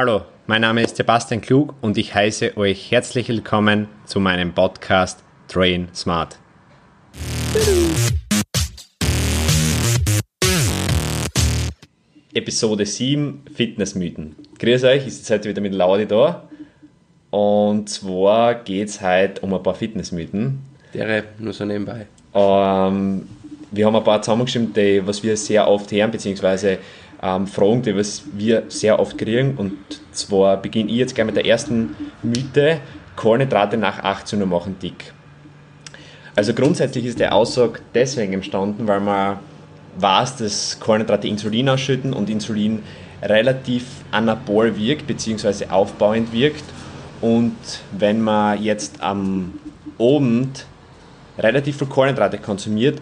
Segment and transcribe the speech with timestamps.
[0.00, 5.24] Hallo, mein Name ist Sebastian Klug und ich heiße euch herzlich willkommen zu meinem Podcast
[5.48, 6.38] Train Smart.
[12.32, 14.36] Episode 7 Fitnessmythen.
[14.60, 16.48] Grüß euch, ich sitze heute wieder mit Laudi da.
[17.30, 20.60] Und zwar geht es heute um ein paar Fitnessmythen.
[20.94, 22.06] Der nur so nebenbei.
[22.34, 23.26] Ähm,
[23.72, 26.78] wir haben ein paar zusammengeschrieben, die, was wir sehr oft hören, beziehungsweise
[27.22, 29.56] ähm, Fragen, die wir sehr oft kriegen.
[29.56, 29.76] Und
[30.12, 32.80] zwar beginne ich jetzt gleich mit der ersten Mythe:
[33.16, 35.12] Kohlenhydrate nach 18 Uhr machen dick.
[36.36, 39.38] Also grundsätzlich ist der Aussage deswegen entstanden, weil man
[39.98, 42.82] weiß, dass Kohlenhydrate Insulin ausschütten und Insulin
[43.22, 45.66] relativ anabol wirkt bzw.
[45.70, 46.64] aufbauend wirkt.
[47.20, 47.56] Und
[47.90, 49.54] wenn man jetzt am
[49.98, 50.66] Abend
[51.36, 53.00] relativ viel Kohlenhydrate konsumiert,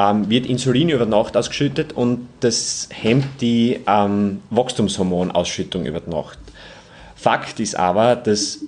[0.00, 6.38] ähm, wird Insulin über Nacht ausgeschüttet und das hemmt die ähm, Wachstumshormonausschüttung über Nacht.
[7.16, 8.60] Fakt ist aber, dass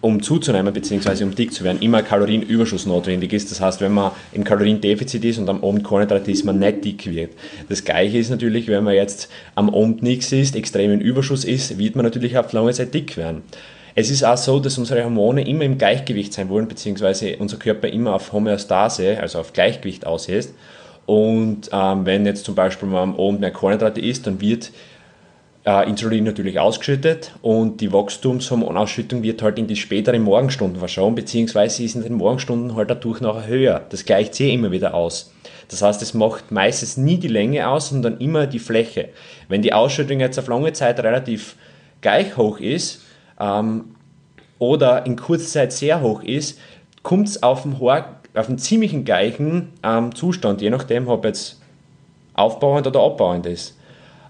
[0.00, 1.22] um zuzunehmen bzw.
[1.22, 3.50] um dick zu werden, immer Kalorienüberschuss notwendig ist.
[3.52, 7.06] Das heißt, wenn man im Kaloriendefizit ist und am Abend Kohlenhydrate isst, man nicht dick
[7.06, 7.30] wird.
[7.68, 11.94] Das gleiche ist natürlich, wenn man jetzt am Abend nichts isst, extremen Überschuss isst, wird
[11.94, 13.42] man natürlich auf lange Zeit dick werden.
[13.94, 17.88] Es ist auch so, dass unsere Hormone immer im Gleichgewicht sein wollen, beziehungsweise unser Körper
[17.88, 20.54] immer auf Homöostase, also auf Gleichgewicht aussetzt.
[21.04, 24.70] Und ähm, wenn jetzt zum Beispiel man am mehr Kohlenhydrate isst, dann wird
[25.66, 31.82] äh, Insulin natürlich ausgeschüttet und die Wachstumshormonausschüttung wird halt in die späteren Morgenstunden verschoben, beziehungsweise
[31.82, 33.82] ist in den Morgenstunden halt dadurch noch höher.
[33.90, 35.32] Das gleicht sich immer wieder aus.
[35.68, 39.10] Das heißt, es macht meistens nie die Länge aus, sondern immer die Fläche.
[39.48, 41.56] Wenn die Ausschüttung jetzt auf lange Zeit relativ
[42.00, 43.01] gleich hoch ist,
[43.42, 43.84] ähm,
[44.58, 46.58] oder in kurzer Zeit sehr hoch ist,
[47.02, 51.60] kommt es auf den, auf einen ziemlichen gleichen ähm, Zustand, je nachdem, ob jetzt
[52.34, 53.76] aufbauend oder abbauend ist.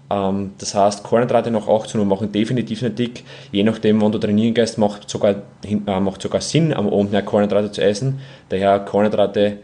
[0.09, 3.23] Ähm, das heißt, Kohlenhydrate nach 18 Uhr machen definitiv nicht dick.
[3.51, 7.21] Je nachdem, wann du trainieren gehst, macht sogar, äh, macht sogar Sinn, am Abend mehr
[7.21, 8.19] Kohlenhydrate zu essen.
[8.49, 9.57] Daher Kohlenhydrate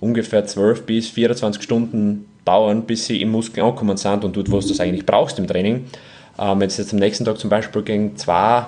[0.00, 4.60] ungefähr 12 bis 24 Stunden dauern, bis sie im Muskel ankommen sind und dort, wo
[4.60, 5.86] du eigentlich brauchst im Training.
[6.38, 8.66] Ähm, wenn du jetzt am nächsten Tag zum Beispiel gegen zwei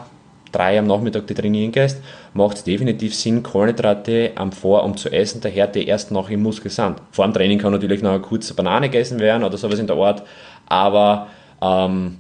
[0.53, 2.01] drei am Nachmittag die trainieren gehst,
[2.35, 6.71] macht es definitiv Sinn, Kohlenhydrate am Vorabend zu essen, daher die erst noch im Muskel
[6.71, 6.97] sind.
[7.11, 9.97] Vor dem Training kann natürlich noch eine kurze Banane gegessen werden oder sowas in der
[9.97, 10.23] Art,
[10.67, 11.29] aber
[11.63, 12.19] ähm,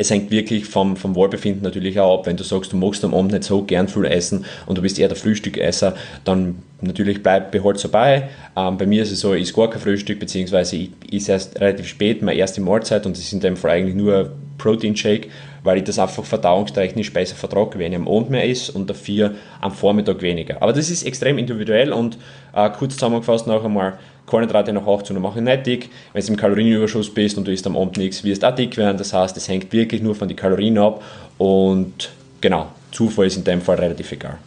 [0.00, 2.26] es hängt wirklich vom, vom Wohlbefinden natürlich auch ab.
[2.26, 4.96] Wenn du sagst, du magst am Abend nicht so gern viel essen und du bist
[4.98, 5.94] eher der Frühstückesser,
[6.24, 8.28] dann natürlich bleib beholt so bei.
[8.56, 11.60] Ähm, bei mir ist es so, ich esse gar kein Frühstück, beziehungsweise ich esse erst
[11.60, 15.30] relativ spät meine erste Mahlzeit und das ist in dem Fall eigentlich nur Protein Shake,
[15.62, 19.34] weil ich das einfach verdauungstechnisch besser vertrage, wenn ich am Abend mehr esse und dafür
[19.60, 20.62] am Vormittag weniger.
[20.62, 22.18] Aber das ist extrem individuell und
[22.54, 25.90] äh, kurz zusammengefasst noch einmal, Kohlenhydrate nach 18 Uhr machen nicht dick.
[26.12, 28.76] Wenn du im Kalorienüberschuss bist und du isst am Abend nichts, wirst du auch dick
[28.76, 28.98] werden.
[28.98, 31.02] Das heißt, es hängt wirklich nur von den Kalorien ab
[31.38, 34.38] und genau, Zufall ist in dem Fall relativ egal.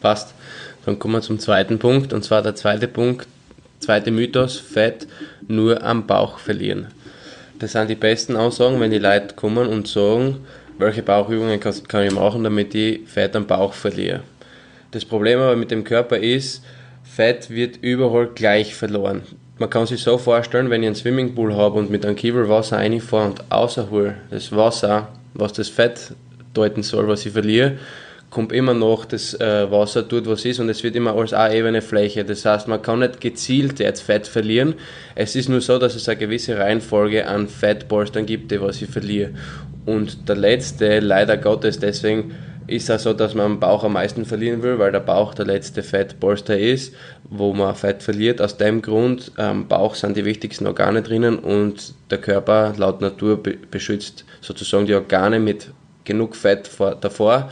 [0.00, 0.34] Passt.
[0.84, 3.26] Dann kommen wir zum zweiten Punkt und zwar der zweite Punkt,
[3.80, 5.06] zweite Mythos, Fett
[5.46, 6.88] nur am Bauch verlieren.
[7.58, 10.46] Das sind die besten Aussagen, wenn die Leute kommen und sagen,
[10.78, 14.20] welche Bauchübungen kann, ich machen, damit ich Fett am Bauch verliere.
[14.92, 16.62] Das Problem aber mit dem Körper ist,
[17.02, 19.22] Fett wird überall gleich verloren.
[19.58, 22.76] Man kann sich so vorstellen, wenn ich einen Swimmingpool habe und mit einem Kiebel Wasser
[22.76, 26.12] reinfahre und außerhole das Wasser, was das Fett
[26.54, 27.76] deuten soll, was ich verliere,
[28.30, 31.54] kommt immer noch das äh, Wasser dort, was ist, und es wird immer als eine
[31.54, 32.24] ebene Fläche.
[32.24, 34.74] Das heißt, man kann nicht gezielt jetzt Fett verlieren.
[35.14, 38.90] Es ist nur so, dass es eine gewisse Reihenfolge an Fettpolstern gibt, die was ich
[38.90, 39.30] verliere.
[39.86, 42.34] Und der letzte, leider Gottes, deswegen
[42.66, 45.46] ist es so, dass man am Bauch am meisten verlieren will, weil der Bauch der
[45.46, 48.42] letzte Fettpolster ist, wo man Fett verliert.
[48.42, 53.00] Aus dem Grund, am ähm, Bauch sind die wichtigsten Organe drinnen und der Körper laut
[53.00, 55.70] Natur beschützt sozusagen die Organe mit
[56.04, 57.50] genug Fett vor, davor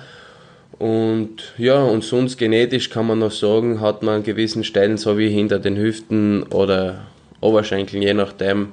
[0.79, 5.17] und ja, und sonst genetisch kann man noch sagen, hat man an gewissen Stellen, so
[5.17, 7.07] wie hinter den Hüften oder
[7.41, 8.69] Oberschenkeln, je nachdem,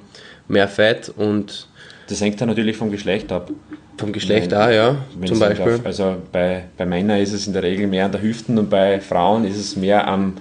[0.48, 1.68] mehr Fett und
[2.08, 3.50] das hängt dann natürlich vom Geschlecht ab.
[3.96, 5.74] Vom Geschlecht wenn, auch, ja, zum Beispiel.
[5.74, 8.68] Auf, also bei, bei Männern ist es in der Regel mehr an der Hüften und
[8.68, 10.34] bei Frauen ist es mehr am,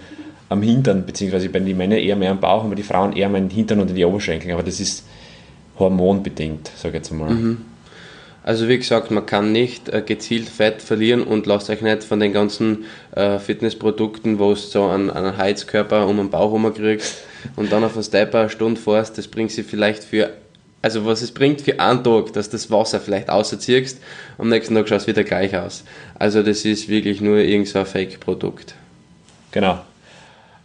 [0.49, 3.27] am Hintern, beziehungsweise bei den Männern eher mehr am Bauch und bei den Frauen eher
[3.27, 4.51] am Hintern und in die Oberschenkel.
[4.51, 5.05] Aber das ist
[5.77, 7.29] hormonbedingt, sage ich jetzt mal.
[7.29, 7.57] Mhm.
[8.43, 12.19] Also wie gesagt, man kann nicht äh, gezielt Fett verlieren und lasst euch nicht von
[12.19, 12.85] den ganzen
[13.15, 17.23] äh, Fitnessprodukten, wo es so einen, Heizkörper um den Bauch herum kriegst
[17.55, 20.33] und dann auf einen Stepper eine Stunde fährst, das bringt sie vielleicht für,
[20.81, 23.99] also was es bringt für einen Tag, dass das Wasser vielleicht außerziehst,
[24.37, 25.85] am nächsten Tag schaut es wieder gleich aus.
[26.19, 28.75] Also das ist wirklich nur irgend so ein Fake-Produkt.
[29.51, 29.79] Genau.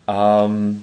[0.08, 0.82] Ähm,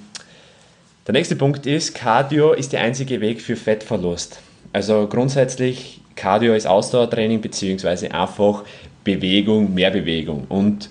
[1.06, 4.38] der nächste Punkt ist, Cardio ist der einzige Weg für Fettverlust.
[4.72, 8.64] Also grundsätzlich Cardio ist Ausdauertraining, beziehungsweise einfach
[9.04, 10.46] Bewegung, mehr Bewegung.
[10.48, 10.90] Und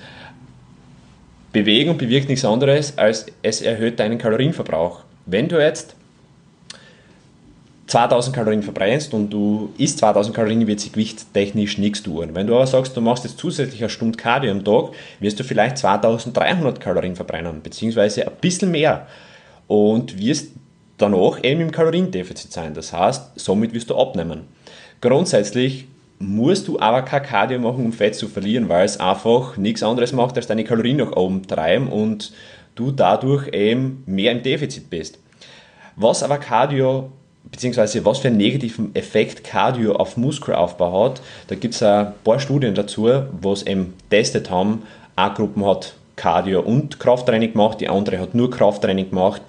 [1.51, 5.01] Bewegung bewirkt nichts anderes, als es erhöht deinen Kalorienverbrauch.
[5.25, 5.95] Wenn du jetzt
[7.87, 12.29] 2000 Kalorien verbrennst und du isst 2000 Kalorien, wird sich gewichttechnisch nichts tun.
[12.33, 15.43] Wenn du aber sagst, du machst jetzt zusätzlich eine Stunde Cardio am Tag, wirst du
[15.43, 19.07] vielleicht 2300 Kalorien verbrennen, beziehungsweise ein bisschen mehr.
[19.67, 20.49] Und wirst
[20.97, 22.73] danach eben im Kaloriendefizit sein.
[22.73, 24.54] Das heißt, somit wirst du abnehmen.
[25.01, 25.85] Grundsätzlich
[26.19, 30.13] musst du aber kein Cardio machen, um Fett zu verlieren, weil es einfach nichts anderes
[30.13, 32.31] macht, als deine Kalorien nach oben treiben und
[32.75, 35.19] du dadurch eben mehr im Defizit bist.
[35.95, 37.11] Was aber Cardio
[37.51, 41.21] beziehungsweise was für einen negativen Effekt Cardio auf Muskelaufbau hat.
[41.47, 43.07] Da gibt es ein paar Studien dazu,
[43.39, 44.83] wo es eben testet haben.
[45.15, 49.41] Eine Gruppe hat Cardio und Krafttraining gemacht, die andere hat nur Krafttraining gemacht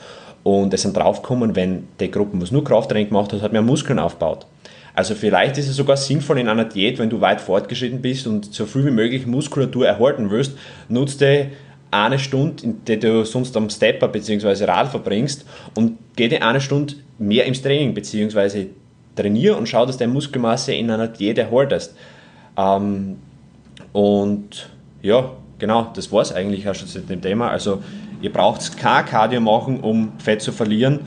[0.42, 3.98] und es sind draufgekommen, wenn die Gruppe, was nur Krafttraining gemacht hat, hat mehr Muskeln
[3.98, 4.46] aufgebaut.
[4.96, 8.54] Also vielleicht ist es sogar sinnvoll in einer Diät, wenn du weit fortgeschritten bist und
[8.54, 10.56] so viel wie möglich Muskulatur erhalten willst,
[10.88, 11.48] nutze
[11.90, 14.64] eine Stunde, in der du sonst am Stepper bzw.
[14.64, 15.44] Rad verbringst
[15.74, 18.68] und geh dir eine Stunde mehr ins Training bzw.
[19.14, 21.94] trainiere und schau, dass deine Muskelmasse in einer Diät erhaltest.
[22.56, 23.18] Ähm,
[23.92, 24.70] und
[25.02, 27.50] ja, genau, das war es eigentlich auch schon zu dem Thema.
[27.50, 27.82] Also
[28.22, 31.00] ihr braucht kein Cardio machen, um Fett zu verlieren.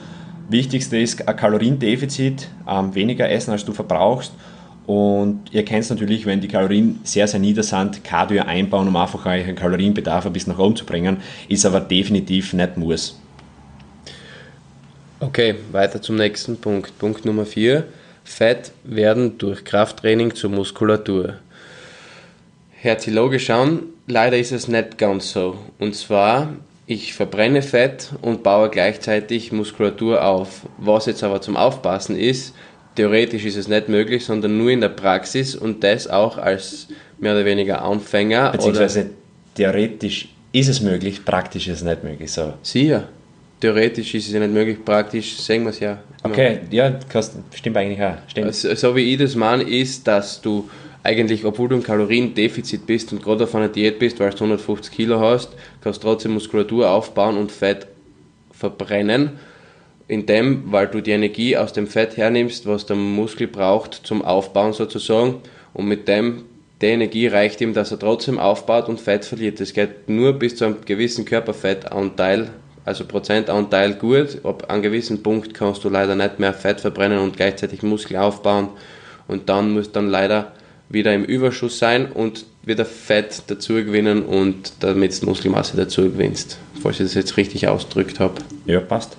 [0.49, 4.33] Wichtigste ist ein Kaloriendefizit, ähm, weniger essen als du verbrauchst
[4.89, 8.95] und ihr kennt es natürlich, wenn die Kalorien sehr, sehr nieder sind, Cardio einbauen, um
[8.95, 11.17] einfach euren Kalorienbedarf ein bisschen nach oben zu bringen,
[11.47, 13.19] ist aber definitiv nicht muss.
[15.19, 16.97] Okay, weiter zum nächsten Punkt.
[16.97, 17.83] Punkt Nummer 4.
[18.23, 21.35] Fett werden durch Krafttraining zur Muskulatur.
[22.81, 25.59] Hört sich logisch an, leider ist es nicht ganz so.
[25.77, 26.53] Und zwar,
[26.89, 30.65] ich verbrenne Fett und baue gleichzeitig Muskulatur auf.
[30.79, 32.55] Was jetzt aber zum Aufpassen ist,
[32.95, 36.87] theoretisch ist es nicht möglich, sondern nur in der Praxis und das auch als
[37.19, 38.53] mehr oder weniger Anfänger.
[38.53, 39.09] Beziehungsweise oder
[39.53, 42.31] theoretisch ist es möglich, praktisch ist es nicht möglich.
[42.31, 42.53] So.
[42.63, 43.07] Sicher.
[43.61, 45.99] Theoretisch ist es ja nicht möglich, praktisch sehen wir es ja.
[46.23, 46.97] Okay, ja,
[47.53, 48.15] stimmt eigentlich auch.
[48.27, 48.55] Stimmt.
[48.55, 50.67] So, so wie ich das meine, ist, dass du
[51.03, 54.93] eigentlich, obwohl du im Kaloriendefizit bist und gerade auf einer Diät bist, weil du 150
[54.93, 55.51] Kilo hast,
[55.81, 57.87] kannst du trotzdem Muskulatur aufbauen und Fett
[58.51, 59.39] verbrennen
[60.07, 64.23] in dem, weil du die Energie aus dem Fett hernimmst, was der Muskel braucht zum
[64.23, 65.35] Aufbauen sozusagen
[65.73, 66.43] und mit dem
[66.81, 69.59] die Energie reicht ihm, dass er trotzdem aufbaut und Fett verliert.
[69.59, 72.51] Das geht nur bis zu einem gewissen Körperfettanteil,
[72.85, 74.39] also Prozentanteil gut.
[74.45, 78.69] Ab einem gewissen Punkt kannst du leider nicht mehr Fett verbrennen und gleichzeitig Muskel aufbauen
[79.27, 80.53] und dann muss dann leider
[80.89, 86.57] wieder im Überschuss sein und wieder Fett dazu gewinnen und damit Muskelmasse dazu gewinnst.
[86.81, 88.35] Falls ich das jetzt richtig ausgedrückt habe.
[88.65, 89.17] Ja, passt.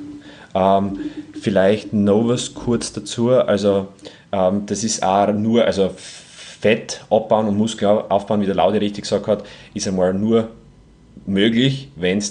[0.54, 0.98] Ähm,
[1.40, 3.30] vielleicht noch was kurz dazu.
[3.30, 3.88] Also
[4.32, 9.04] ähm, das ist auch nur, also Fett abbauen und Muskel aufbauen, wie der Laude richtig
[9.04, 10.48] gesagt hat, ist einmal nur
[11.26, 12.26] möglich, wenn du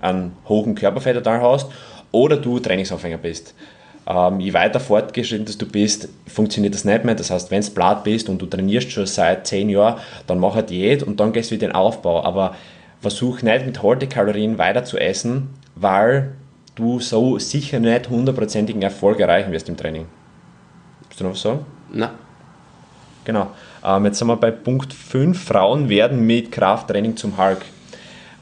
[0.00, 1.70] einen hohen Körperfettanteil hast
[2.12, 3.54] oder du Trainingsanfänger bist.
[4.10, 7.14] Ähm, je weiter fortgeschritten du bist, funktioniert das nicht mehr.
[7.14, 10.54] Das heißt, wenn du blatt bist und du trainierst schon seit 10 Jahren, dann mach
[10.54, 12.24] eine Diät und dann gehst du wieder in den Aufbau.
[12.24, 12.56] Aber
[13.00, 16.32] versuch nicht mit Kalorien weiter zu essen, weil
[16.74, 20.06] du so sicher nicht hundertprozentigen Erfolg erreichen wirst im Training.
[21.06, 21.64] Willst du noch was sagen?
[21.92, 22.10] Nein.
[23.24, 23.46] Genau.
[23.84, 25.40] Ähm, jetzt sind wir bei Punkt 5.
[25.40, 27.64] Frauen werden mit Krafttraining zum Hulk.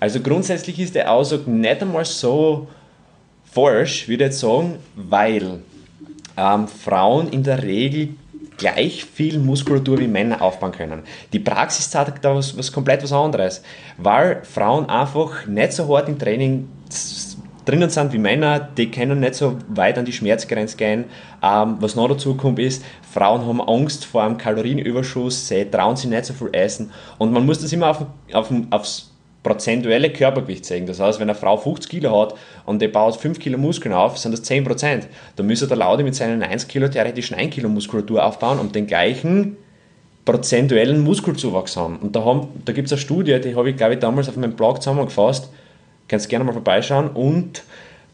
[0.00, 2.68] Also grundsätzlich ist der Ausdruck nicht einmal so
[3.52, 5.60] falsch, würde ich jetzt sagen, weil
[6.36, 8.10] ähm, Frauen in der Regel
[8.56, 11.02] gleich viel Muskulatur wie Männer aufbauen können.
[11.32, 13.62] Die Praxis zeigt da was, was komplett was anderes,
[13.96, 16.68] weil Frauen einfach nicht so hart im Training
[17.64, 21.04] drinnen sind wie Männer, die können nicht so weit an die Schmerzgrenze gehen.
[21.42, 26.10] Ähm, was noch dazu kommt ist, Frauen haben Angst vor einem Kalorienüberschuss, sie trauen sich
[26.10, 29.10] nicht so viel essen und man muss das immer auf, auf, aufs
[29.48, 30.86] prozentuelle Körpergewicht sehen.
[30.86, 32.34] Das heißt, wenn eine Frau 50 Kilo hat
[32.66, 35.08] und die baut 5 Kilo Muskeln auf, sind das 10 Prozent.
[35.36, 38.86] Dann müsste der Laude mit seinen 1 Kilo theoretisch 1 Kilo Muskulatur aufbauen und den
[38.86, 39.56] gleichen
[40.24, 41.96] prozentuellen Muskelzuwachs haben.
[41.96, 44.52] Und da, da gibt es eine Studie, die habe ich glaube ich damals auf meinem
[44.52, 45.48] Blog zusammengefasst,
[46.08, 47.08] Kannst gerne mal vorbeischauen.
[47.08, 47.62] Und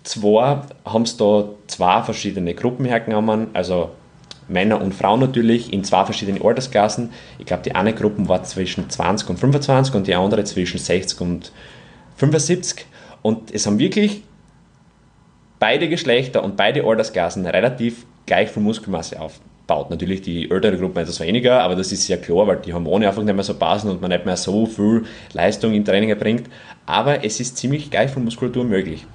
[0.03, 3.91] zwar haben sie da zwei verschiedene Gruppen hergenommen, also
[4.49, 7.11] Männer und Frauen natürlich, in zwei verschiedenen Altersklassen.
[7.39, 11.21] Ich glaube, die eine Gruppe war zwischen 20 und 25 und die andere zwischen 60
[11.21, 11.53] und
[12.17, 12.87] 75.
[13.23, 14.23] Und es haben wirklich
[15.59, 19.91] beide Geschlechter und beide Altersklassen relativ gleich viel Muskelmasse aufgebaut.
[19.91, 23.23] Natürlich die ältere Gruppe etwas weniger, aber das ist ja klar, weil die Hormone einfach
[23.23, 26.51] nicht mehr so passen und man nicht mehr so viel Leistung im Training erbringt
[26.87, 29.07] aber es ist ziemlich geil von Muskulatur möglich.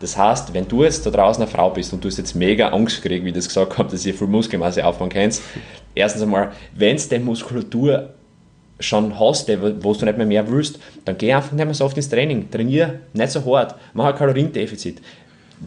[0.00, 2.68] Das heißt, wenn du jetzt da draußen eine Frau bist und du hast jetzt mega
[2.68, 5.42] Angst gekriegt, wie ich das gesagt habe, dass ihr viel Muskelmasse aufbauen kannst,
[5.94, 8.10] erstens einmal, wenn es die Muskulatur
[8.80, 11.96] schon hast, wo du nicht mehr mehr willst, dann geh einfach nicht mehr so oft
[11.96, 12.48] ins Training.
[12.50, 15.00] Trainier nicht so hart, mach ein Kaloriendefizit.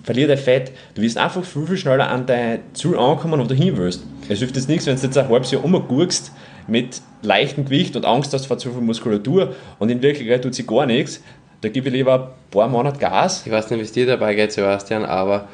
[0.04, 0.72] Verlier dein Fett.
[0.96, 4.04] Du wirst einfach viel, viel schneller an dein Ziel ankommen, wo du hin willst.
[4.30, 6.32] Es hilft jetzt nichts, wenn du jetzt ein halbes Jahr umgurkst
[6.68, 10.66] mit leichtem Gewicht und Angst hast vor zu viel Muskulatur und in Wirklichkeit tut sich
[10.66, 11.22] gar nichts.
[11.62, 13.44] Da gebe ich lieber ein paar Monate Gas.
[13.46, 15.48] Ich weiß nicht, wie es dir dabei geht, Sebastian, aber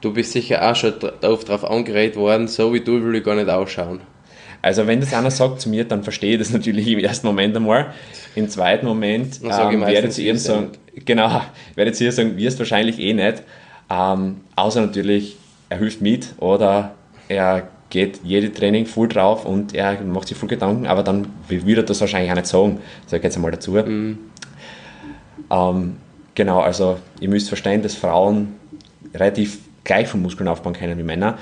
[0.00, 3.36] du bist sicher auch schon oft darauf angeredet worden, so wie du will ich gar
[3.36, 4.00] nicht ausschauen.
[4.60, 7.56] Also wenn das einer sagt zu mir, dann verstehe ich das natürlich im ersten Moment
[7.56, 7.92] einmal.
[8.34, 10.70] Im zweiten Moment ähm, werdet ihr sagen,
[11.04, 11.42] genau,
[11.74, 13.42] werdet ihr sagen, wirst wahrscheinlich eh nicht.
[13.90, 15.36] Ähm, außer natürlich,
[15.68, 16.94] er hilft mit oder
[17.28, 21.82] er geht jede Training voll drauf und er macht sich voll Gedanken, aber dann würde
[21.82, 22.80] er das wahrscheinlich auch nicht sagen.
[23.06, 23.72] Sag ich jetzt einmal dazu.
[23.72, 24.18] Mhm.
[25.52, 25.98] Ähm,
[26.34, 28.54] genau, also ihr müsst verstehen, dass Frauen
[29.14, 31.38] relativ gleich von Muskeln aufbauen können wie Männer.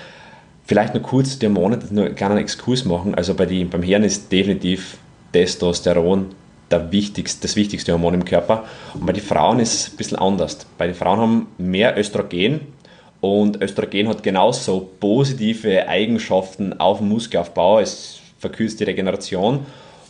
[0.67, 3.15] Vielleicht nur kurz die Hormone, nur einen kleinen Exkurs machen.
[3.15, 4.99] Also bei die, beim Hirn ist definitiv
[5.33, 6.27] Testosteron
[6.71, 8.65] der wichtigste, das wichtigste Hormon im Körper.
[8.95, 10.59] Und bei den Frauen ist es ein bisschen anders.
[10.79, 12.61] Bei den Frauen haben mehr Östrogen
[13.21, 17.81] und Östrogen hat genauso positive Eigenschaften auf den Muskelaufbau.
[17.81, 19.67] Es verkürzt die Regeneration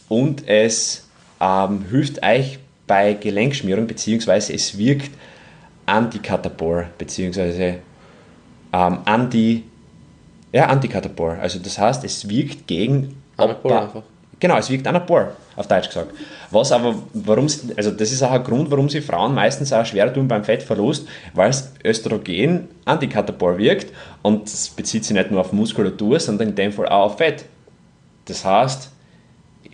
[0.08, 1.08] und es
[1.40, 2.58] ähm, hilft euch
[2.90, 5.12] bei Gelenkschmierung, beziehungsweise es wirkt
[5.86, 7.76] antikatabol, beziehungsweise
[8.72, 9.62] ähm, anti
[10.52, 11.36] ja, Antikatabor.
[11.40, 14.02] Also das heißt, es wirkt gegen Anabol einfach.
[14.40, 16.12] Genau, es wirkt Anabor, auf Deutsch gesagt.
[16.50, 20.12] Was aber, warum, also das ist auch ein Grund, warum sie Frauen meistens auch schwer
[20.12, 23.92] tun beim Fettverlust, weil es Östrogen Antikatabor wirkt
[24.22, 27.44] und das bezieht sich nicht nur auf Muskulatur, sondern in dem Fall auch auf Fett.
[28.24, 28.90] Das heißt,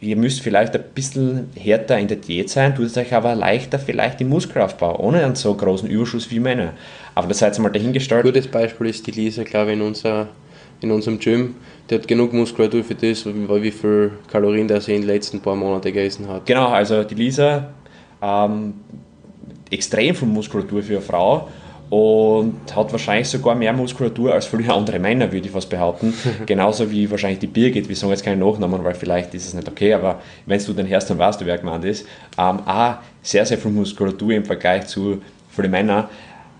[0.01, 3.79] ihr müsst vielleicht ein bisschen härter in der Diät sein, tut es euch aber leichter
[3.79, 6.73] vielleicht im Muskelaufbau, ohne einen so großen Überschuss wie Männer.
[7.15, 8.25] Aber das seid ihr mal dahingestellt.
[8.25, 10.29] Ein gutes Beispiel ist die Lisa, glaube ich, in unserer
[10.81, 11.55] in unserem Gym,
[11.89, 15.57] der hat genug Muskulatur für das, wie viel Kalorien der sie in den letzten paar
[15.57, 16.45] Monaten gegessen hat.
[16.45, 17.71] Genau, also die Lisa,
[18.21, 18.75] ähm,
[19.71, 21.49] extrem viel Muskulatur für eine Frau
[21.89, 26.13] und hat wahrscheinlich sogar mehr Muskulatur als viele andere Männer, würde ich fast behaupten.
[26.47, 29.69] Genauso wie wahrscheinlich die Birgit, wir sagen jetzt keine Nachnamen, weil vielleicht ist es nicht
[29.69, 32.07] okay, aber wenn du den hörst, dann weißt du, wer gemeint ist.
[32.39, 36.09] Ähm, auch sehr, sehr viel Muskulatur im Vergleich zu vielen Männern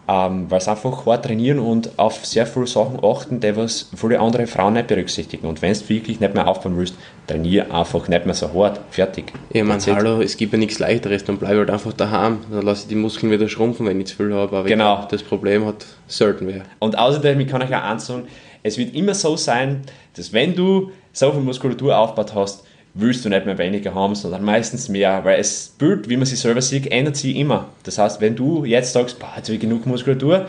[0.09, 4.21] ähm, weil sie einfach hart trainieren und auf sehr viele Sachen achten, die was viele
[4.21, 5.47] andere Frauen nicht berücksichtigen.
[5.47, 6.95] Und wenn du wirklich nicht mehr aufbauen willst,
[7.27, 8.81] trainier einfach nicht mehr so hart.
[8.91, 9.33] Fertig.
[9.51, 12.39] Ich meine, hallo, es gibt ja nichts leichteres, dann bleibe halt einfach daheim.
[12.51, 14.57] Dann lasse ich die Muskeln wieder schrumpfen, wenn ich zu viel habe.
[14.57, 14.97] Aber genau.
[14.97, 16.63] Glaub, das Problem hat selten wer.
[16.79, 18.29] Und außerdem, ich kann euch auch eins sagen,
[18.63, 19.83] es wird immer so sein,
[20.15, 22.66] dass wenn du so viel Muskulatur aufgebaut hast,
[22.99, 26.41] willst du nicht mehr weniger haben, sondern meistens mehr, weil das Bild, wie man sich
[26.41, 27.67] selber sieht, ändert sich immer.
[27.83, 30.47] Das heißt, wenn du jetzt sagst, boah, jetzt habe ich genug Muskulatur,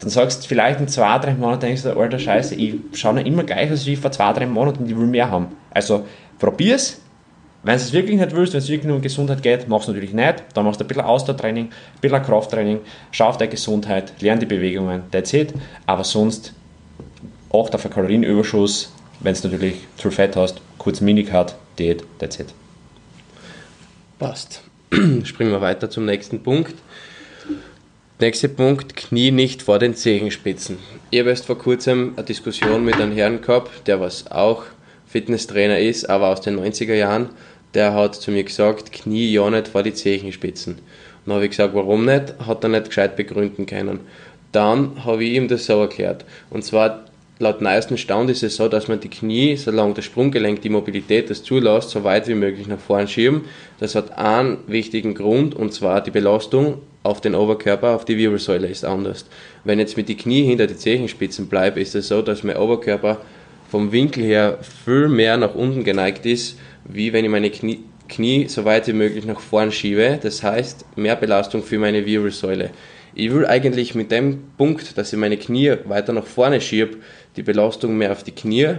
[0.00, 3.24] dann sagst du vielleicht in zwei, drei Monaten, denkst du, alter Scheiße, ich schaue noch
[3.24, 5.48] immer gleich aus wie vor zwei, drei Monaten und ich will mehr haben.
[5.70, 6.04] Also
[6.38, 7.00] probier's.
[7.62, 9.88] Wenn du es wirklich nicht willst, wenn es wirklich nur um Gesundheit geht, mach es
[9.88, 10.44] natürlich nicht.
[10.52, 14.44] Dann machst du ein bisschen Ausdauertraining, ein bisschen Krafttraining, schau auf deine Gesundheit, lern die
[14.44, 15.54] Bewegungen, that's it.
[15.86, 16.52] Aber sonst
[17.50, 22.54] acht auf einen Kalorienüberschuss, wenn du natürlich zu Fett hast, kurz Minicut, Diät, that's it.
[24.18, 24.62] Passt.
[25.24, 26.74] Springen wir weiter zum nächsten Punkt.
[28.20, 30.78] Nächster Punkt, Knie nicht vor den Zehenspitzen.
[31.10, 34.62] Ich habe erst vor kurzem eine Diskussion mit einem Herrn gehabt, der was auch
[35.06, 37.30] Fitnesstrainer ist, aber aus den 90er Jahren.
[37.74, 40.78] Der hat zu mir gesagt, Knie ja nicht vor die Zehenspitzen.
[41.26, 42.34] Dann habe ich gesagt, warum nicht?
[42.46, 44.00] Hat er nicht gescheit begründen können.
[44.52, 46.24] Dann habe ich ihm das so erklärt.
[46.50, 47.06] Und zwar
[47.44, 51.28] laut neuesten Stand ist es so, dass man die Knie, solange das Sprunggelenk die Mobilität
[51.28, 53.42] das zulässt, so weit wie möglich nach vorn schieben.
[53.78, 58.66] Das hat einen wichtigen Grund und zwar die Belastung auf den Oberkörper, auf die Wirbelsäule
[58.66, 59.26] ist anders.
[59.62, 63.18] Wenn jetzt mit die Knie hinter die Zechenspitzen bleibt, ist es so, dass mein Oberkörper
[63.70, 68.48] vom Winkel her viel mehr nach unten geneigt ist, wie wenn ich meine Knie, Knie
[68.48, 70.18] so weit wie möglich nach vorn schiebe.
[70.22, 72.70] Das heißt, mehr Belastung für meine Wirbelsäule.
[73.16, 76.96] Ich will eigentlich mit dem Punkt, dass ich meine Knie weiter nach vorne schiebe,
[77.36, 78.74] die Belastung mehr auf die Knie,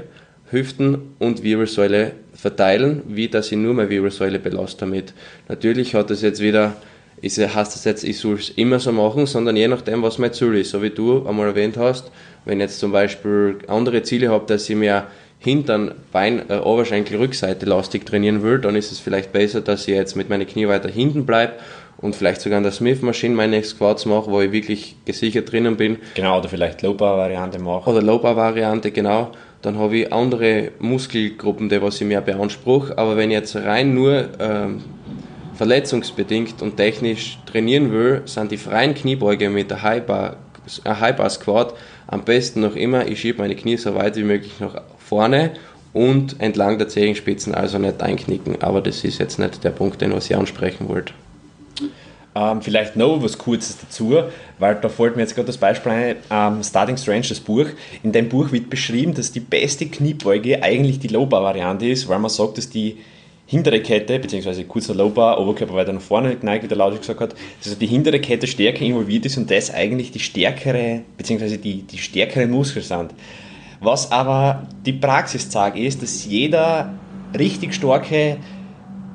[0.51, 5.13] Hüften und Wirbelsäule verteilen, wie dass ich nur meine Wirbelsäule belaste damit.
[5.47, 6.75] Natürlich hat das jetzt wieder,
[7.21, 10.33] ist, heißt das jetzt, ich soll es immer so machen, sondern je nachdem, was mein
[10.33, 10.71] Ziel ist.
[10.71, 12.11] So wie du einmal erwähnt hast,
[12.43, 15.07] wenn ich jetzt zum Beispiel andere Ziele habe, dass ich mehr
[15.39, 19.93] Hintern, Bein, äh, Oberschenkel, Rückseite lastig trainieren will, dann ist es vielleicht besser, dass ich
[19.93, 21.53] jetzt mit meinen Knie weiter hinten bleibe
[22.05, 25.97] und vielleicht sogar an der Smith-Maschine meine Squats mache, wo ich wirklich gesichert drinnen bin.
[26.13, 27.89] Genau, oder vielleicht Low-Bar-Variante mache.
[27.89, 29.31] Oder Low-Bar-Variante, genau.
[29.61, 32.97] Dann habe ich andere Muskelgruppen, die was ich mehr beanspruche.
[32.97, 34.83] Aber wenn ich jetzt rein nur ähm,
[35.55, 40.37] verletzungsbedingt und technisch trainieren will, sind die freien Kniebeuge mit der High-Bar
[40.87, 41.73] High Squat
[42.07, 45.51] am besten noch immer, ich schiebe meine Knie so weit wie möglich nach vorne
[45.93, 48.61] und entlang der Zehenspitzen, also nicht einknicken.
[48.61, 51.13] Aber das ist jetzt nicht der Punkt, den was ich ansprechen wollte.
[52.37, 54.17] Ähm, vielleicht noch was Kurzes dazu,
[54.59, 57.67] weil da fällt mir jetzt gerade das Beispiel ein, ähm, Starting Strange, das Buch.
[58.03, 62.29] In dem Buch wird beschrieben, dass die beste Kniebeuge eigentlich die Low-Bar-Variante ist, weil man
[62.29, 62.97] sagt, dass die
[63.45, 67.35] hintere Kette, beziehungsweise kurzer Low-Bar, Oberkörper weiter nach vorne geneigt, wie der Laudig gesagt hat,
[67.63, 71.97] dass die hintere Kette stärker involviert ist und das eigentlich die stärkere, beziehungsweise die, die
[71.99, 73.13] stärkeren Muskeln sind.
[73.79, 76.93] Was aber die Praxis zeigt, ist, dass jeder
[77.37, 78.37] richtig starke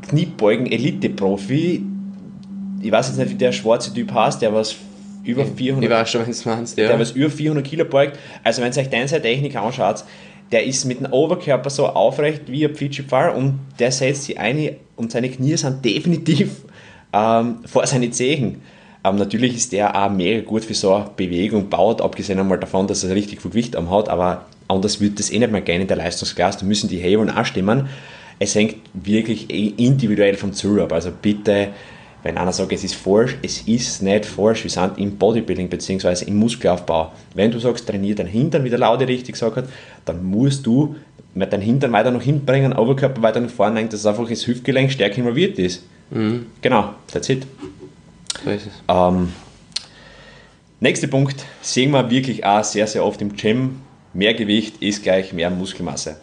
[0.08, 1.82] Kniebeugen-Elite-Profi
[2.80, 4.76] ich weiß jetzt nicht, wie der schwarze Typ heißt, der was
[5.24, 6.88] über 400, ich weiß schon, wenn meinst, ja.
[6.88, 8.18] der was über 400 Kilo beugt.
[8.42, 10.04] Also wenn ihr euch deine Technik anschaut,
[10.50, 14.76] der ist mit dem Oberkörper so aufrecht wie ein Pfitschi-Pfeil und der setzt sich ein
[14.96, 16.62] und seine Knie sind definitiv
[17.12, 18.62] ähm, vor seine Zehen.
[19.04, 22.86] Ähm, natürlich ist der auch mega gut für so eine Bewegung baut, abgesehen einmal davon,
[22.86, 25.80] dass er richtig viel Gewicht am hat, aber anders wird das eh nicht mehr gehen
[25.80, 26.60] in der Leistungsklasse.
[26.60, 27.88] Da müssen die Hebeln auch stimmen.
[28.38, 30.92] Es hängt wirklich eh individuell vom Ziel ab.
[30.92, 31.68] Also bitte
[32.22, 34.64] wenn einer sagt, es ist falsch, es ist nicht falsch.
[34.64, 36.24] Wir sind im Bodybuilding bzw.
[36.26, 37.12] im Muskelaufbau.
[37.34, 39.64] Wenn du sagst, trainier deinen Hintern, wie der Laude richtig gesagt hat,
[40.04, 40.96] dann musst du
[41.34, 44.46] mit deinem Hintern weiter nach hinten bringen, Oberkörper weiter nach vorne lenken, dass einfach das
[44.46, 45.84] Hüftgelenk stärker involviert ist.
[46.10, 46.46] Mhm.
[46.60, 47.46] Genau, that's it.
[48.44, 48.72] So ist es.
[48.88, 49.32] Ähm,
[50.80, 53.80] nächster Punkt, sehen wir wirklich auch sehr, sehr oft im Gym,
[54.12, 56.16] mehr Gewicht ist gleich mehr Muskelmasse.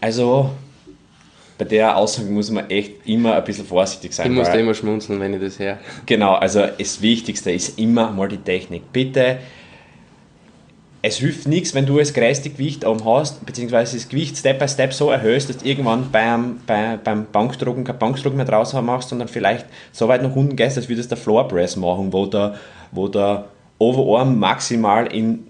[0.00, 0.50] Also
[1.58, 4.30] bei der Aussage muss man echt immer ein bisschen vorsichtig sein.
[4.30, 5.78] Ich muss da immer schmunzeln, wenn ich das höre.
[6.04, 8.92] Genau, also das Wichtigste ist immer mal die Technik.
[8.92, 9.38] Bitte,
[11.06, 14.68] es hilft nichts, wenn du das größte Gewicht oben hast, beziehungsweise das Gewicht Step by
[14.68, 19.10] Step so erhöhst, dass du irgendwann beim, bei, beim Bankdrucken kein Bankdruck mehr draußen machst,
[19.10, 22.56] sondern vielleicht so weit nach unten gehst, als würdest du Floor Press machen, wo der,
[22.90, 23.46] wo der
[23.78, 25.46] Overarm maximal in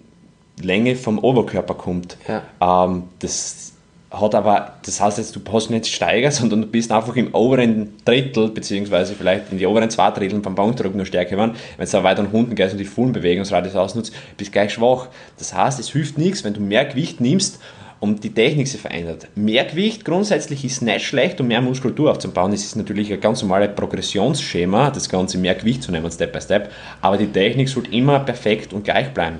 [0.60, 2.16] Länge vom Oberkörper kommt.
[2.28, 2.42] Ja.
[2.60, 3.72] Ähm, das
[4.20, 7.94] hat aber, das heißt jetzt, du hast nicht steigert, sondern du bist einfach im oberen
[8.04, 11.54] Drittel, beziehungsweise vielleicht in die oberen zwei Drittel beim Bankdruck noch stärker geworden.
[11.76, 15.08] Wenn du weiter nach unten gehst und die vollen Bewegungsradius ausnutzt, bist du gleich schwach.
[15.38, 17.60] Das heißt, es hilft nichts, wenn du mehr Gewicht nimmst
[18.00, 19.28] und die Technik sich verändert.
[19.34, 22.52] Mehr Gewicht grundsätzlich ist nicht schlecht, um mehr Muskulatur aufzubauen.
[22.52, 26.40] Es ist natürlich ein ganz normales Progressionsschema, das Ganze mehr Gewicht zu nehmen, Step by
[26.40, 29.38] Step, aber die Technik sollte immer perfekt und gleich bleiben.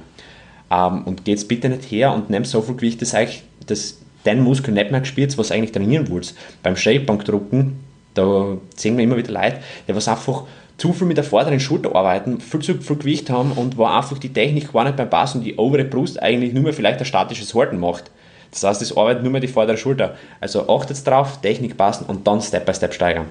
[0.71, 4.43] Ähm, und geht's bitte nicht her und nehmt so viel Gewicht, dass euch das deinen
[4.43, 6.37] Muskel nicht mehr gespürt, was du eigentlich trainieren willst.
[6.63, 7.79] Beim Shapebankdrucken,
[8.15, 10.45] da sehen wir immer wieder Leute, die was einfach
[10.79, 14.19] zu viel mit der vorderen Schulter arbeiten, viel zu viel Gewicht haben und wo einfach
[14.19, 17.07] die Technik gar nicht beim Pass und die obere Brust eigentlich nur mehr vielleicht ein
[17.07, 18.11] statisches Halten macht.
[18.51, 20.17] Das heißt, es arbeitet nur mehr die vordere Schulter.
[20.41, 23.27] Also achtet drauf, Technik passen und dann Step by Step steigern.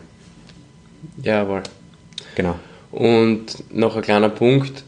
[1.22, 1.64] Jawohl.
[2.36, 2.56] Genau.
[2.92, 4.84] Und noch ein kleiner Punkt,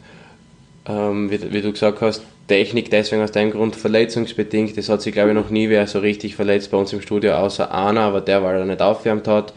[0.86, 4.76] ähm, wie, wie, du gesagt hast, Technik deswegen aus dem Grund verletzungsbedingt.
[4.76, 7.34] Das hat sich, glaube ich, noch nie wer so richtig verletzt bei uns im Studio,
[7.34, 9.52] außer einer, aber der, weil er nicht aufwärmt hat.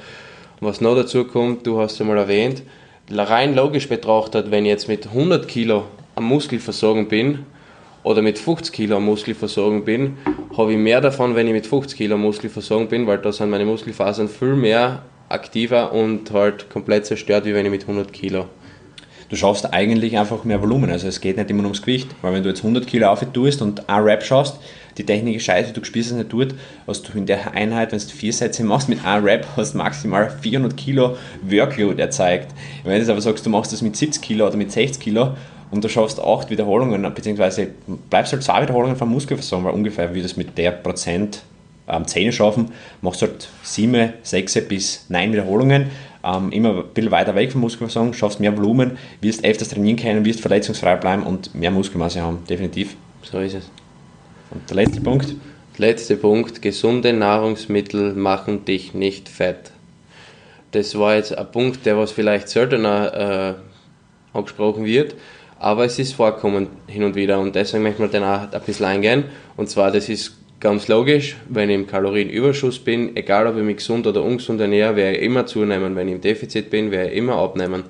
[0.59, 2.61] Was noch dazu kommt, du hast es mal erwähnt,
[3.09, 7.39] rein logisch betrachtet, wenn ich jetzt mit 100 Kilo am Muskelversorgung bin
[8.03, 10.17] oder mit 50 Kilo am Muskelversorgung bin,
[10.55, 13.49] habe ich mehr davon, wenn ich mit 50 Kilo am Muskelversorgung bin, weil da sind
[13.49, 18.45] meine Muskelfasern viel mehr aktiver und halt komplett zerstört, wie wenn ich mit 100 Kilo
[19.31, 20.91] du schaffst eigentlich einfach mehr Volumen.
[20.91, 23.61] Also es geht nicht immer ums Gewicht, weil wenn du jetzt 100 Kilo auf tust
[23.61, 24.59] und ein Rap schaust,
[24.97, 26.53] die Technik ist scheiße, du spürst es nicht dort,
[26.85, 29.77] hast du in der Einheit, wenn du vier Sätze machst mit einem Rap, hast du
[29.77, 32.49] maximal 400 Kilo Workload erzeugt.
[32.83, 35.33] Wenn du jetzt aber sagst, du machst das mit 70 Kilo oder mit 60 Kilo
[35.71, 37.69] und du schaffst acht Wiederholungen, beziehungsweise
[38.09, 41.43] bleibst halt zwei Wiederholungen vom Muskelversorgung, weil ungefähr wie das mit der Prozent
[41.87, 45.85] ähm, Zähne schaffen, machst du halt sieben, sechs bis neun Wiederholungen
[46.23, 50.25] ähm, immer ein bisschen weiter weg vom Muskelversorgung, schaffst mehr Volumen, wirst öfters trainieren können,
[50.25, 52.95] wirst verletzungsfrei bleiben und mehr Muskelmasse haben, definitiv.
[53.23, 53.69] So ist es.
[54.51, 55.35] Und der letzte Punkt?
[55.77, 59.71] Letzter Punkt, gesunde Nahrungsmittel machen dich nicht fett.
[60.71, 63.57] Das war jetzt ein Punkt, der was vielleicht seltener
[64.33, 65.15] äh, angesprochen wird,
[65.57, 68.85] aber es ist vorkommen hin und wieder und deswegen möchte man dann auch ein bisschen
[68.85, 69.23] eingehen.
[69.57, 73.77] Und zwar, das ist Ganz logisch, wenn ich im Kalorienüberschuss bin, egal ob ich mich
[73.77, 75.95] gesund oder ungesund ernähre, werde ich immer zunehmen.
[75.95, 77.85] Wenn ich im Defizit bin, werde ich immer abnehmen.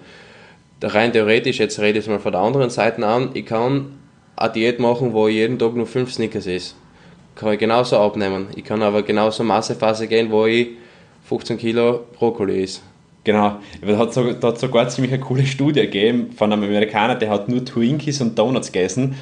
[0.82, 3.98] Rein theoretisch, jetzt rede ich es mal von der anderen Seite an, ich kann
[4.38, 6.76] eine Diät machen, wo ich jeden Tag nur 5 Snickers esse.
[7.36, 8.48] Kann ich genauso abnehmen.
[8.56, 10.70] Ich kann aber genauso Massephase gehen, wo ich
[11.26, 12.80] 15 Kilo Brokkoli esse.
[13.26, 17.50] Genau, da hat es sogar ziemlich eine coole Studie gegeben von einem Amerikaner, der hat
[17.50, 19.18] nur Twinkies und Donuts gegessen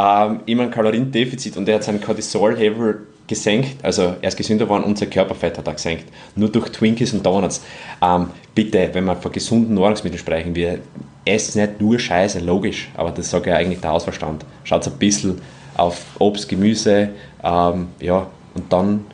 [0.00, 4.84] ähm, immer ein Kaloriendefizit und er hat seinen Cortisol-Level gesenkt, also er ist gesünder geworden
[4.84, 6.06] und sein Körperfett hat er gesenkt.
[6.34, 7.62] Nur durch Twinkies und Donuts.
[8.02, 10.78] Ähm, bitte, wenn wir von gesunden Nahrungsmitteln sprechen, wir
[11.24, 14.44] essen nicht nur Scheiße, logisch, aber das sagt ja eigentlich der Hausverstand.
[14.64, 15.40] Schaut ein bisschen
[15.76, 17.10] auf Obst, Gemüse,
[17.44, 19.04] ähm, ja, und dann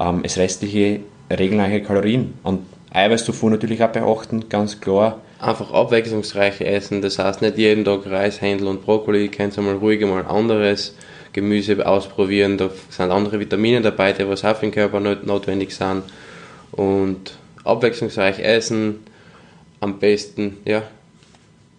[0.00, 2.34] ähm, das restliche regelreiche Kalorien.
[2.42, 2.60] Und
[2.92, 5.20] Eiweißzufuhr natürlich auch beachten, ganz klar.
[5.44, 10.00] Einfach abwechslungsreich essen, das heißt nicht jeden Tag Reis, Händel und Brokkoli, kannst mal ruhig
[10.00, 10.94] mal anderes.
[11.34, 15.74] Gemüse ausprobieren, da sind andere Vitamine dabei, die was auch für den Körper not notwendig
[15.74, 16.04] sind.
[16.72, 19.00] Und abwechslungsreich essen,
[19.80, 20.82] am besten, ja.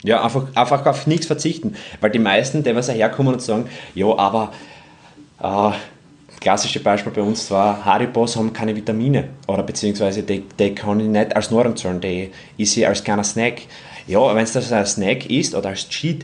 [0.04, 4.06] Ja, einfach, einfach auf nichts verzichten, weil die meisten, die was herkommen und sagen, ja,
[4.16, 4.52] aber
[5.42, 5.72] äh,
[6.46, 11.08] klassische Beispiel bei uns war, Haribos haben keine Vitamine oder beziehungsweise die, die kann ich
[11.08, 13.64] nicht als Nahrung zahlen, die ist ich als kleiner Snack.
[14.06, 16.24] Ja, wenn es das als Snack ist oder als Cheat,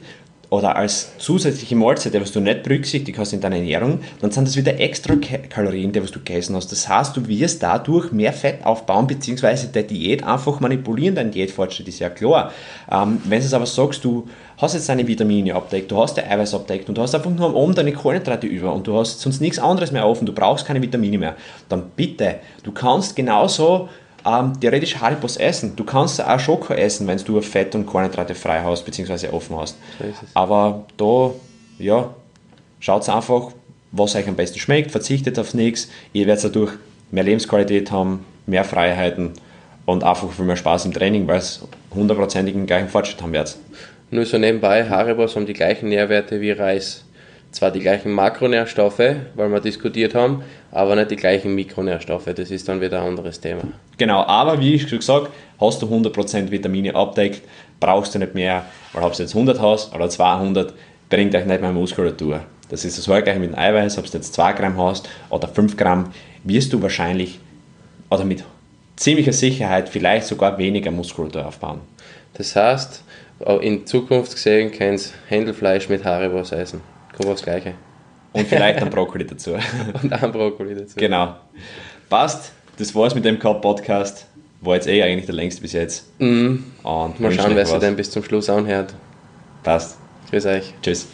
[0.52, 4.46] oder als zusätzliche Mahlzeit, die was du nicht berücksichtigt hast in deiner Ernährung, dann sind
[4.46, 6.74] das wieder extra Kalorien, die was du gegessen hast.
[6.74, 11.88] Das heißt, du wirst dadurch mehr Fett aufbauen, beziehungsweise der Diät einfach manipulieren, dein Diätfortschritt
[11.88, 12.52] ist ja klar.
[12.92, 16.30] Ähm, wenn du es aber sagst, du hast jetzt deine Vitamine abdeckt, du hast dein
[16.30, 19.22] Eiweiß abdeckt und du hast einfach nur am Abend deine Kohlenhydrate über und du hast
[19.22, 21.38] sonst nichts anderes mehr offen, du brauchst keine Vitamine mehr,
[21.70, 23.88] dann bitte, du kannst genauso
[24.26, 25.76] ähm, theoretisch Haribos essen.
[25.76, 29.78] Du kannst auch Schoko essen, wenn du Fett und Kohlenhydrate frei hast, beziehungsweise offen hast.
[30.34, 31.32] Aber da,
[31.80, 32.14] ja,
[32.80, 33.52] schaut einfach,
[33.92, 35.90] was euch am besten schmeckt, verzichtet auf nichts.
[36.14, 36.74] Ihr werdet dadurch
[37.12, 39.32] mehr Lebensqualität haben, mehr Freiheiten
[39.86, 43.58] und einfach viel mehr Spaß im Training, weil es hundertprozentig den gleichen Fortschritt haben werdet.
[44.10, 47.06] Nur so nebenbei, Haribos haben die gleichen Nährwerte wie Reis
[47.52, 52.30] zwar die gleichen Makronährstoffe, weil wir diskutiert haben, aber nicht die gleichen Mikronährstoffe.
[52.34, 53.64] Das ist dann wieder ein anderes Thema.
[53.98, 57.42] Genau, aber wie ich schon gesagt, hast du 100% Vitamine abdeckt,
[57.80, 60.74] brauchst du nicht mehr, weil ob du jetzt 100 hast oder 200,
[61.10, 62.42] bringt euch nicht mehr Muskulatur.
[62.70, 65.76] Das ist das gleiche mit dem Eiweiß, ob du jetzt 2 Gramm hast oder 5
[65.76, 66.14] Gramm,
[66.46, 67.40] wirst du wahrscheinlich
[68.10, 68.46] oder mit
[68.96, 71.82] ziemlicher Sicherheit vielleicht sogar weniger Muskulatur aufbauen.
[72.34, 73.04] Das heißt,
[73.62, 76.82] in Zukunft gesehen kannst du Händelfleisch mit Haribos essen.
[77.22, 77.74] Kommt das Gleiche.
[78.34, 79.54] Und vielleicht ein Brokkoli dazu.
[80.02, 80.96] Und ein Brokkoli dazu.
[80.98, 81.36] Genau.
[82.10, 82.54] Passt.
[82.78, 84.28] Das war's mit dem Cup-Podcast.
[84.62, 86.20] War jetzt eh eigentlich der längste bis jetzt.
[86.20, 86.64] Mhm.
[86.84, 88.94] Und Mal schauen, wer sich denn bis zum Schluss anhört.
[89.64, 89.98] Passt.
[90.30, 90.74] Grüß euch.
[90.82, 91.08] Tschüss.